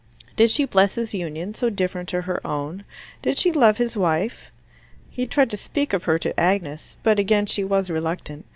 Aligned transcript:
Did 0.35 0.49
she 0.49 0.65
bless 0.65 0.95
his 0.95 1.13
union, 1.13 1.53
so 1.53 1.69
different 1.69 2.09
to 2.09 2.23
her 2.23 2.41
own? 2.43 2.85
Did 3.21 3.37
she 3.37 3.51
love 3.51 3.77
his 3.77 3.95
wife? 3.95 4.49
He 5.11 5.27
tried 5.27 5.51
to 5.51 5.57
speak 5.57 5.93
of 5.93 6.05
her 6.05 6.17
to 6.17 6.39
Agnes, 6.39 6.95
but 7.03 7.19
again 7.19 7.45
she 7.45 7.63
was 7.63 7.91
reluctant. 7.91 8.45